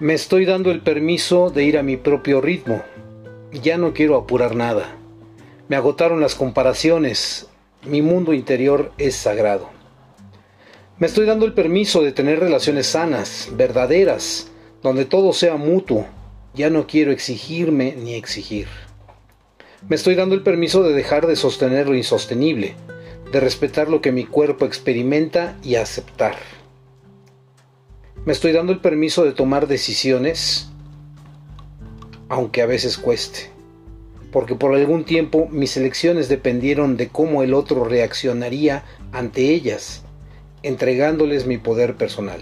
[0.00, 2.84] Me estoy dando el permiso de ir a mi propio ritmo.
[3.50, 4.94] Ya no quiero apurar nada.
[5.66, 7.48] Me agotaron las comparaciones.
[7.84, 9.70] Mi mundo interior es sagrado.
[10.98, 14.52] Me estoy dando el permiso de tener relaciones sanas, verdaderas,
[14.84, 16.06] donde todo sea mutuo.
[16.54, 18.68] Ya no quiero exigirme ni exigir.
[19.88, 22.76] Me estoy dando el permiso de dejar de sostener lo insostenible,
[23.32, 26.36] de respetar lo que mi cuerpo experimenta y aceptar.
[28.24, 30.68] Me estoy dando el permiso de tomar decisiones,
[32.28, 33.50] aunque a veces cueste,
[34.32, 40.02] porque por algún tiempo mis elecciones dependieron de cómo el otro reaccionaría ante ellas,
[40.62, 42.40] entregándoles mi poder personal.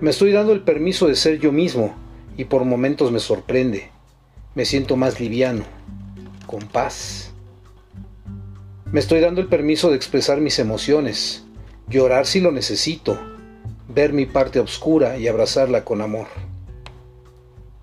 [0.00, 1.94] Me estoy dando el permiso de ser yo mismo
[2.36, 3.90] y por momentos me sorprende.
[4.54, 5.64] Me siento más liviano,
[6.46, 7.32] con paz.
[8.92, 11.44] Me estoy dando el permiso de expresar mis emociones,
[11.88, 13.18] llorar si lo necesito,
[13.96, 16.26] ver mi parte oscura y abrazarla con amor.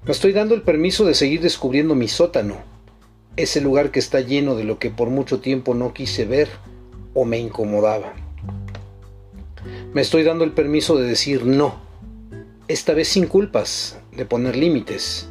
[0.06, 2.58] Me estoy dando el permiso de seguir descubriendo mi sótano,
[3.36, 6.50] ese lugar que está lleno de lo que por mucho tiempo no quise ver
[7.16, 8.14] o me incomodaba.
[9.92, 11.82] Me estoy dando el permiso de decir no,
[12.68, 15.30] esta vez sin culpas, de poner límites,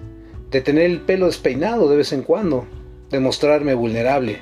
[0.51, 2.67] de tener el pelo despeinado de vez en cuando,
[3.09, 4.41] de mostrarme vulnerable,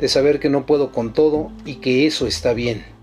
[0.00, 2.93] de saber que no puedo con todo y que eso está bien.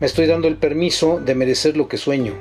[0.00, 2.34] Me estoy dando el permiso de merecer lo que sueño,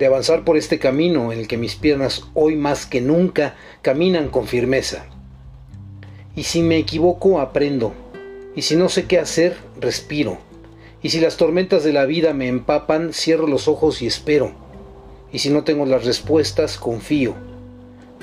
[0.00, 4.30] de avanzar por este camino en el que mis piernas hoy más que nunca caminan
[4.30, 5.06] con firmeza.
[6.34, 7.94] Y si me equivoco, aprendo.
[8.56, 10.38] Y si no sé qué hacer, respiro.
[11.04, 14.50] Y si las tormentas de la vida me empapan, cierro los ojos y espero.
[15.32, 17.36] Y si no tengo las respuestas, confío.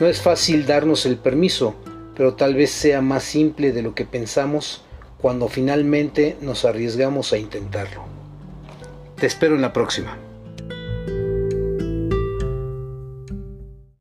[0.01, 1.75] No es fácil darnos el permiso,
[2.13, 4.81] pero tal vez sea más simple de lo que pensamos
[5.21, 8.08] cuando finalmente nos arriesgamos a intentarlo.
[9.20, 10.28] Te espero en la próxima.